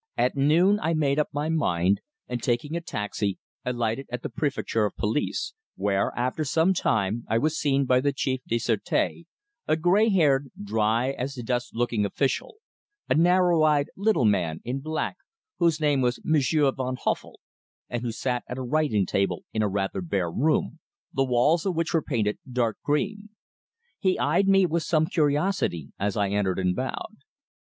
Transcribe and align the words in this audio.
At 0.17 0.35
noon 0.35 0.79
I 0.81 0.95
made 0.95 1.19
up 1.19 1.29
my 1.31 1.47
mind, 1.47 2.01
and 2.27 2.41
taking 2.41 2.75
a 2.75 2.81
taxi, 2.81 3.37
alighted 3.63 4.07
at 4.11 4.23
the 4.23 4.31
Préfecture 4.31 4.87
of 4.87 4.95
Police, 4.95 5.53
where, 5.75 6.11
after 6.17 6.43
some 6.43 6.73
time, 6.73 7.23
I 7.29 7.37
was 7.37 7.55
seen 7.59 7.85
by 7.85 8.01
the 8.01 8.11
Chef 8.17 8.39
du 8.47 8.55
Sureté, 8.55 9.25
a 9.67 9.75
grey 9.77 10.09
haired, 10.09 10.49
dry 10.59 11.11
as 11.11 11.35
dust 11.35 11.75
looking 11.75 12.03
official 12.03 12.55
a 13.11 13.13
narrow 13.13 13.61
eyed 13.61 13.89
little 13.95 14.25
man, 14.25 14.59
in 14.65 14.79
black, 14.79 15.17
whose 15.59 15.79
name 15.79 16.01
was 16.01 16.19
Monsieur 16.23 16.71
Van 16.71 16.95
Huffel, 16.95 17.39
and 17.87 18.01
who 18.01 18.11
sat 18.11 18.43
at 18.47 18.57
a 18.57 18.63
writing 18.63 19.05
table 19.05 19.45
in 19.53 19.61
a 19.61 19.69
rather 19.69 20.01
bare 20.01 20.31
room, 20.31 20.79
the 21.13 21.23
walls 21.23 21.63
of 21.63 21.75
which 21.75 21.93
were 21.93 22.01
painted 22.01 22.39
dark 22.51 22.79
green. 22.83 23.29
He 23.99 24.17
eyed 24.17 24.47
me 24.47 24.65
with 24.65 24.81
some 24.81 25.05
curiosity 25.05 25.93
as 25.99 26.17
I 26.17 26.29
entered 26.29 26.57
and 26.57 26.75
bowed. 26.75 27.17